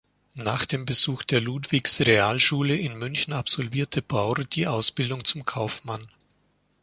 Nach 0.33 0.65
dem 0.65 0.87
Besuch 0.87 1.21
der 1.21 1.41
Ludwigs-Realschule 1.41 2.75
in 2.75 2.97
München 2.97 3.33
absolvierte 3.33 4.01
Baur 4.01 4.43
die 4.45 4.65
Ausbildung 4.65 5.25
zum 5.25 5.45
Kaufmann. 5.45 6.07